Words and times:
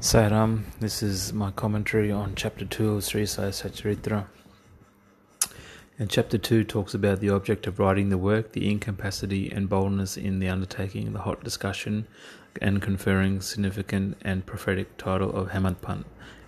Sairam, 0.00 0.62
this 0.78 1.02
is 1.02 1.32
my 1.32 1.50
commentary 1.50 2.12
on 2.12 2.36
chapter 2.36 2.64
2 2.64 2.94
of 2.94 3.04
Sri 3.04 3.26
Sai 3.26 3.48
Satcharitra. 3.48 4.26
And 5.98 6.08
chapter 6.08 6.38
2 6.38 6.62
talks 6.62 6.94
about 6.94 7.18
the 7.18 7.30
object 7.30 7.66
of 7.66 7.80
writing 7.80 8.08
the 8.08 8.16
work, 8.16 8.52
the 8.52 8.70
incapacity 8.70 9.50
and 9.50 9.68
boldness 9.68 10.16
in 10.16 10.38
the 10.38 10.48
undertaking, 10.48 11.14
the 11.14 11.22
hot 11.22 11.42
discussion 11.42 12.06
and 12.62 12.80
conferring 12.80 13.40
significant 13.40 14.16
and 14.22 14.46
prophetic 14.46 14.96
title 14.98 15.34
of 15.34 15.48
Hemadpant, 15.48 16.04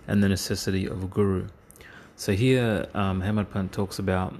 and 0.07 0.23
the 0.23 0.29
necessity 0.29 0.85
of 0.85 1.03
a 1.03 1.07
guru. 1.07 1.49
So 2.15 2.31
here, 2.31 2.87
um, 2.93 3.21
talks 3.69 3.99
about 3.99 4.33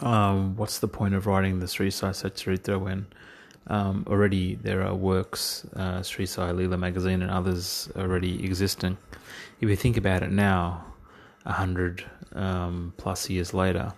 um, 0.00 0.56
what's 0.56 0.78
the 0.78 0.86
point 0.86 1.16
of 1.16 1.26
writing 1.26 1.58
the 1.58 1.66
Sri 1.66 1.90
Sai 1.90 2.10
Satcharitra 2.10 2.80
when 2.80 3.08
um, 3.68 4.04
already 4.08 4.54
there 4.54 4.82
are 4.82 4.94
works, 4.94 5.64
uh, 5.74 6.02
Sri 6.02 6.26
Sai 6.26 6.52
Leela 6.52 6.78
magazine 6.78 7.22
and 7.22 7.30
others 7.30 7.88
already 7.96 8.44
existing. 8.44 8.96
If 9.60 9.68
you 9.68 9.76
think 9.76 9.96
about 9.96 10.22
it 10.22 10.30
now, 10.30 10.84
a 11.44 11.52
hundred 11.52 12.04
um, 12.34 12.92
plus 12.96 13.30
years 13.30 13.54
later, 13.54 13.92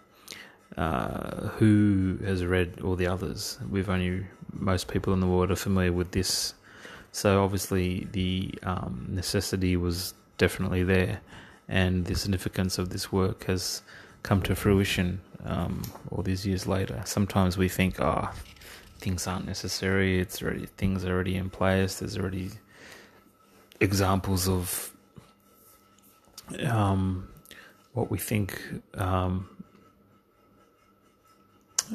uh, 0.76 1.48
who 1.58 2.18
has 2.24 2.44
read 2.44 2.80
all 2.82 2.94
the 2.94 3.06
others? 3.06 3.58
We've 3.68 3.90
only 3.90 4.26
most 4.52 4.88
people 4.88 5.12
in 5.12 5.20
the 5.20 5.26
world 5.26 5.50
are 5.50 5.56
familiar 5.56 5.92
with 5.92 6.12
this, 6.12 6.54
so 7.12 7.42
obviously 7.42 8.06
the 8.12 8.54
um, 8.62 9.06
necessity 9.10 9.76
was 9.76 10.14
definitely 10.38 10.82
there, 10.82 11.20
and 11.68 12.04
the 12.06 12.14
significance 12.14 12.78
of 12.78 12.90
this 12.90 13.10
work 13.12 13.44
has 13.44 13.82
come 14.22 14.40
to 14.42 14.54
fruition 14.54 15.20
um, 15.44 15.82
all 16.10 16.22
these 16.22 16.46
years 16.46 16.66
later. 16.66 17.02
Sometimes 17.04 17.58
we 17.58 17.68
think, 17.68 18.00
ah. 18.00 18.32
Oh, 18.32 18.38
things 18.98 19.26
aren't 19.26 19.46
necessary. 19.46 20.20
It's 20.20 20.42
already 20.42 20.66
things 20.76 21.04
are 21.04 21.12
already 21.12 21.36
in 21.36 21.50
place. 21.50 21.98
There's 21.98 22.18
already 22.18 22.50
examples 23.80 24.48
of 24.48 24.92
um, 26.64 27.28
what 27.92 28.10
we 28.10 28.18
think 28.18 28.60
um, 28.94 29.48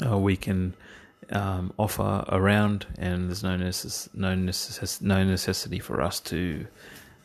uh, 0.05 0.17
we 0.17 0.35
can 0.35 0.73
um, 1.31 1.73
offer 1.77 2.25
around, 2.29 2.85
and 2.97 3.27
there's 3.29 3.43
no 3.43 3.57
necess- 3.57 4.09
no, 4.13 4.35
necess- 4.35 5.01
no 5.01 5.23
necessity 5.23 5.79
for 5.79 6.01
us 6.01 6.19
to 6.21 6.65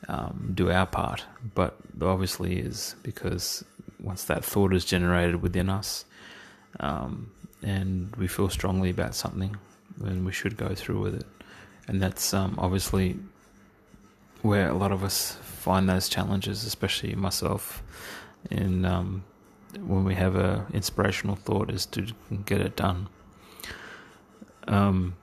um, 0.08 0.52
do 0.54 0.70
our 0.70 0.86
part. 0.86 1.24
But 1.54 1.76
obviously, 2.00 2.58
is 2.58 2.94
because 3.02 3.64
once 4.00 4.24
that 4.24 4.44
thought 4.44 4.72
is 4.72 4.84
generated 4.84 5.42
within 5.42 5.68
us, 5.68 6.04
um, 6.80 7.30
and 7.62 8.14
we 8.16 8.26
feel 8.26 8.48
strongly 8.48 8.90
about 8.90 9.14
something, 9.14 9.56
then 9.96 10.24
we 10.24 10.32
should 10.32 10.56
go 10.56 10.74
through 10.74 11.00
with 11.00 11.14
it. 11.14 11.26
And 11.86 12.00
that's 12.00 12.34
um, 12.34 12.54
obviously 12.58 13.18
where 14.42 14.68
a 14.68 14.74
lot 14.74 14.92
of 14.92 15.02
us 15.02 15.32
find 15.42 15.88
those 15.88 16.08
challenges, 16.08 16.64
especially 16.64 17.14
myself, 17.14 17.82
in 18.50 18.84
um, 18.84 19.24
when 19.80 20.04
we 20.04 20.14
have 20.14 20.36
a 20.36 20.66
inspirational 20.72 21.36
thought, 21.36 21.70
is 21.70 21.86
to 21.86 22.06
get 22.44 22.60
it 22.60 22.76
done. 22.76 23.08
Um, 24.66 25.16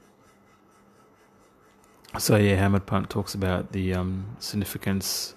so 2.18 2.36
yeah, 2.36 2.58
Hemadpant 2.58 3.10
talks 3.10 3.34
about 3.34 3.72
the 3.72 3.94
um, 3.94 4.36
significance 4.40 5.36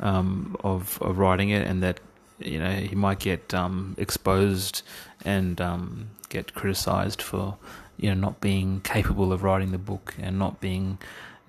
um, 0.00 0.56
of 0.62 1.00
of 1.02 1.18
writing 1.18 1.50
it, 1.50 1.66
and 1.66 1.82
that 1.82 2.00
you 2.38 2.58
know 2.58 2.72
he 2.72 2.94
might 2.94 3.18
get 3.18 3.52
um, 3.54 3.94
exposed 3.98 4.82
and 5.24 5.60
um, 5.60 6.10
get 6.28 6.54
criticized 6.54 7.22
for 7.22 7.56
you 7.96 8.08
know 8.08 8.20
not 8.20 8.40
being 8.40 8.80
capable 8.80 9.32
of 9.32 9.42
writing 9.42 9.72
the 9.72 9.78
book 9.78 10.14
and 10.18 10.38
not 10.38 10.60
being 10.60 10.98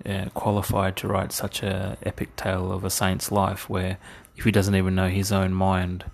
uh, 0.06 0.26
qualified 0.34 0.96
to 0.96 1.06
write 1.06 1.32
such 1.32 1.62
a 1.62 1.96
epic 2.02 2.34
tale 2.36 2.72
of 2.72 2.84
a 2.84 2.90
saint's 2.90 3.30
life 3.30 3.68
where 3.68 3.98
if 4.36 4.44
he 4.44 4.50
doesn't 4.50 4.74
even 4.74 4.94
know 4.94 5.08
his 5.08 5.30
own 5.30 5.52
mind 5.52 6.04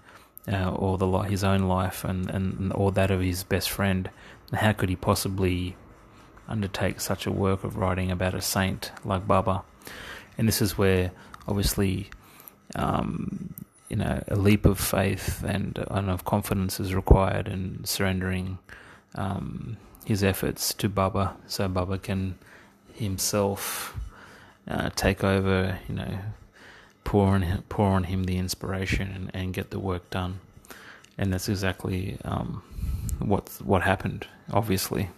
uh, 0.51 0.71
or 0.71 0.99
the 0.99 1.07
his 1.23 1.45
own 1.45 1.63
life 1.63 2.05
and, 2.05 2.29
and 2.31 2.73
or 2.75 2.93
that 2.93 3.11
of 3.11 3.21
his 3.21 3.45
best 3.45 3.71
friend 3.71 4.11
how 4.53 4.73
could 4.73 4.89
he 4.89 4.97
possibly 4.97 5.77
undertake 6.49 7.01
such 7.01 7.27
a 7.27 7.33
work 7.33 7.65
of 7.65 7.77
writing 7.77 8.11
about 8.11 8.35
a 8.35 8.41
saint 8.41 8.93
like 9.05 9.27
Baba? 9.27 9.65
And 10.39 10.47
this 10.47 10.63
is 10.63 10.79
where 10.79 11.11
obviously 11.49 12.11
um, 12.75 13.55
you 13.89 13.97
know 13.97 14.23
a 14.29 14.37
leap 14.37 14.67
of 14.67 14.79
faith 14.79 15.45
and, 15.47 15.79
and 15.91 16.11
of 16.11 16.25
confidence 16.25 16.81
is 16.81 16.95
required 16.95 17.49
in 17.49 17.85
surrendering 17.85 18.59
um, 19.15 19.77
his 20.05 20.23
efforts 20.23 20.73
to 20.75 20.89
Baba, 20.89 21.37
so 21.47 21.69
Baba 21.69 21.99
can 21.99 22.39
himself 22.93 23.97
uh, 24.69 24.91
take 24.95 25.25
over. 25.25 25.79
You 25.89 25.95
know, 25.95 26.19
pour 27.07 27.29
on 27.29 27.63
pour 27.69 27.87
on 27.87 28.05
him 28.05 28.25
the 28.25 28.37
inspiration 28.37 29.11
and, 29.11 29.31
and 29.33 29.55
get 29.55 29.71
the 29.71 29.79
work 29.79 30.11
done. 30.11 30.41
And 31.17 31.33
that's 31.33 31.49
exactly 31.49 32.19
um, 32.25 32.63
what 33.19 33.49
what 33.65 33.83
happened, 33.83 34.27
obviously. 34.53 35.09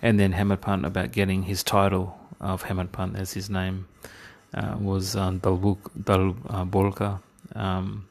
And 0.00 0.18
then 0.18 0.32
Hemadpant 0.32 0.86
about 0.86 1.12
getting 1.12 1.42
his 1.42 1.62
title 1.62 2.18
of 2.40 2.64
Hemadpant 2.64 3.18
as 3.18 3.32
his 3.32 3.50
name 3.50 3.88
uh, 4.54 4.76
was 4.78 5.16
um, 5.16 5.40
Dabholkar, 5.40 6.34
uh, 6.48 7.18
um, 7.54 8.08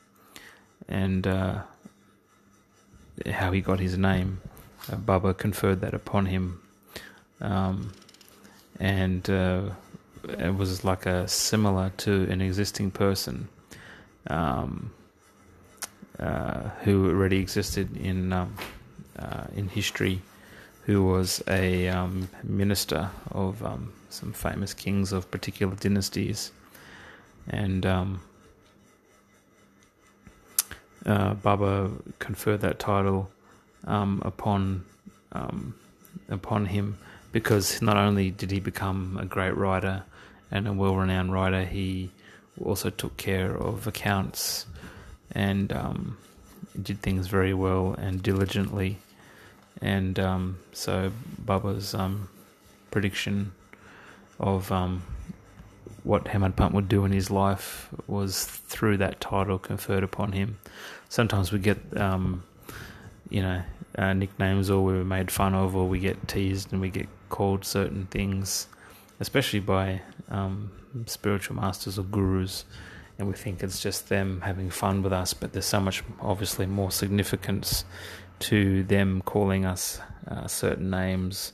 and 0.88 1.28
uh, 1.28 1.62
how 3.32 3.52
he 3.52 3.62
got 3.62 3.80
his 3.80 3.98
name 3.98 4.42
uh, 4.92 4.96
Baba 4.96 5.34
conferred 5.34 5.82
that 5.82 5.94
upon 5.94 6.28
him, 6.28 6.62
um, 7.42 7.92
and 8.80 9.30
uh, 9.30 9.70
it 10.28 10.56
was 10.56 10.84
like 10.84 11.06
a 11.06 11.28
similar 11.28 11.92
to 11.98 12.30
an 12.30 12.42
existing 12.42 12.92
person 12.92 13.50
um, 14.30 14.92
uh, 16.20 16.70
who 16.84 17.10
already 17.10 17.40
existed 17.40 17.96
in 17.98 18.32
um, 18.32 18.56
uh, 19.20 19.46
in 19.56 19.68
history, 19.68 20.22
who 20.86 21.04
was 21.04 21.44
a 21.48 21.90
um, 21.90 22.30
minister 22.44 23.10
of 23.32 23.64
um, 23.66 23.92
some 24.10 24.32
famous 24.32 24.74
kings 24.74 25.12
of 25.12 25.30
particular 25.32 25.76
dynasties, 25.76 26.52
and 27.50 27.86
uh, 31.08 31.34
Baba 31.36 31.90
conferred 32.20 32.62
that 32.62 32.80
title 32.80 33.30
um, 33.86 34.22
upon 34.26 34.86
um, 35.32 35.76
upon 36.30 36.66
him 36.66 36.98
because 37.32 37.82
not 37.82 37.98
only 37.98 38.32
did 38.32 38.52
he 38.52 38.60
become 38.60 39.18
a 39.20 39.26
great 39.26 39.56
writer 39.56 40.04
and 40.52 40.68
a 40.68 40.74
well-renowned 40.74 41.32
writer, 41.32 41.66
he 41.66 42.10
also 42.64 42.90
took 42.90 43.18
care 43.18 43.56
of 43.56 43.88
accounts 43.88 44.66
and 45.32 45.72
um, 45.74 46.18
did 46.82 47.02
things 47.02 47.28
very 47.28 47.54
well 47.54 47.94
and 47.98 48.24
diligently. 48.24 48.98
And 49.82 50.18
um, 50.20 50.60
so 50.74 51.12
Baba's 51.38 51.94
um, 51.94 52.30
prediction 52.90 53.52
of 54.40 54.72
what 56.08 56.24
Hemadpant 56.26 56.72
would 56.72 56.88
do 56.88 57.04
in 57.04 57.12
his 57.12 57.30
life 57.30 57.90
was 58.08 58.46
through 58.46 58.98
that 58.98 59.20
title 59.20 59.60
conferred 59.60 60.04
upon 60.04 60.32
him. 60.32 60.58
Sometimes 61.10 61.52
we 61.52 61.60
get 61.60 61.78
um, 61.98 62.44
you 63.30 63.42
know, 63.42 63.62
uh, 63.98 64.14
nicknames 64.14 64.70
or 64.70 64.84
we're 64.84 65.04
made 65.04 65.30
fun 65.30 65.54
of 65.54 65.76
or 65.76 65.88
we 65.88 66.00
get 66.00 66.28
teased 66.28 66.72
and 66.72 66.82
we 66.82 66.90
get 66.90 67.08
called 67.30 67.66
certain 67.66 68.06
things, 68.08 68.68
especially 69.20 69.60
by 69.60 70.02
um, 70.30 70.72
spiritual 71.08 71.56
masters 71.58 72.00
or 72.00 72.04
gurus, 72.04 72.64
and 73.20 73.28
we 73.28 73.34
think 73.34 73.62
it's 73.62 73.82
just 73.82 74.08
them 74.08 74.42
having 74.42 74.70
fun 74.70 75.02
with 75.02 75.12
us, 75.12 75.34
but 75.34 75.52
there's 75.52 75.66
so 75.66 75.82
much, 75.82 76.04
obviously, 76.22 76.66
more 76.66 76.92
significance 76.92 77.84
to 78.40 78.84
them 78.84 79.22
calling 79.26 79.66
us 79.66 80.00
uh, 80.30 80.48
certain 80.48 80.90
names, 80.90 81.54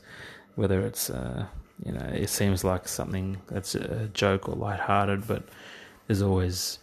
whether 0.55 0.81
it's, 0.85 1.09
uh, 1.09 1.47
you 1.83 1.91
know, 1.91 2.05
it 2.13 2.29
seems 2.29 2.63
like 2.63 2.87
something 2.87 3.37
that's 3.47 3.75
a 3.75 4.09
joke 4.13 4.49
or 4.49 4.55
lighthearted, 4.55 5.27
but 5.27 5.43
there's 6.07 6.21
always 6.21 6.79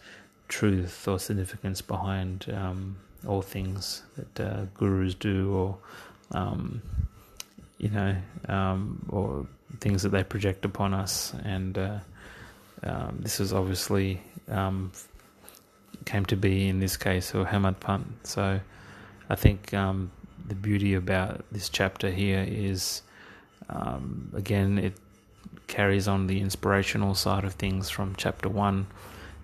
truth 0.47 1.07
or 1.07 1.19
significance 1.19 1.81
behind. 1.81 2.45
Um, 2.53 2.97
all 3.27 3.41
things 3.41 4.03
that 4.15 4.39
uh, 4.39 4.65
gurus 4.73 5.13
do, 5.15 5.53
or 5.53 5.77
um, 6.31 6.81
you 7.77 7.89
know, 7.89 8.15
um, 8.47 9.05
or 9.09 9.45
things 9.79 10.03
that 10.03 10.09
they 10.09 10.23
project 10.23 10.65
upon 10.65 10.93
us. 10.93 11.33
And 11.43 11.77
uh, 11.77 11.99
um, 12.83 13.19
this 13.19 13.39
is 13.39 13.53
obviously 13.53 14.21
um, 14.49 14.91
came 16.05 16.25
to 16.25 16.35
be 16.35 16.67
in 16.67 16.79
this 16.79 16.97
case, 16.97 17.33
or 17.35 17.45
Hemadpant. 17.45 18.05
So 18.23 18.59
I 19.29 19.35
think 19.35 19.73
um, 19.73 20.11
the 20.47 20.55
beauty 20.55 20.93
about 20.95 21.45
this 21.51 21.69
chapter 21.69 22.09
here 22.09 22.45
is, 22.47 23.01
um, 23.69 24.31
again, 24.33 24.77
it 24.77 24.93
carries 25.67 26.07
on 26.07 26.27
the 26.27 26.41
inspirational 26.41 27.15
side 27.15 27.43
of 27.43 27.53
things 27.53 27.89
from 27.89 28.15
chapter 28.15 28.49
one, 28.49 28.87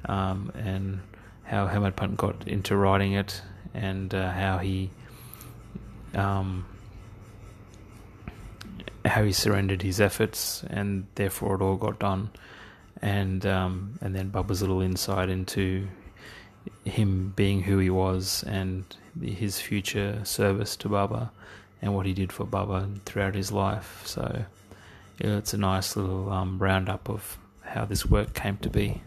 and 0.05 0.99
how 1.43 1.67
Hemadpant 1.67 2.17
got 2.17 2.47
into 2.47 2.75
writing 2.75 3.13
it 3.13 3.41
and 3.73 4.13
uh, 4.13 4.31
how 4.31 4.57
he 4.57 4.89
um, 6.13 6.65
how 9.05 9.23
he 9.23 9.31
surrendered 9.31 9.81
his 9.81 10.01
efforts 10.01 10.63
and 10.69 11.07
therefore 11.15 11.55
it 11.55 11.61
all 11.61 11.77
got 11.77 11.99
done. 11.99 12.29
And 13.01 13.45
um, 13.45 13.97
and 14.01 14.15
then 14.15 14.29
Baba's 14.29 14.61
little 14.61 14.81
insight 14.81 15.29
into 15.29 15.87
him 16.83 17.33
being 17.35 17.61
who 17.63 17.77
he 17.77 17.89
was 17.89 18.43
and 18.47 18.83
his 19.21 19.59
future 19.59 20.21
service 20.25 20.75
to 20.77 20.89
Bubba 20.89 21.29
and 21.81 21.93
what 21.93 22.05
he 22.05 22.13
did 22.13 22.31
for 22.31 22.45
Baba 22.45 22.89
throughout 23.05 23.35
his 23.35 23.51
life. 23.51 24.01
So 24.05 24.45
yeah, 25.19 25.37
it's 25.37 25.53
a 25.53 25.57
nice 25.57 25.95
little 25.95 26.31
um, 26.31 26.59
roundup 26.59 27.09
of 27.09 27.37
how 27.61 27.85
this 27.85 28.05
work 28.05 28.33
came 28.33 28.57
to 28.57 28.69
be. 28.69 29.01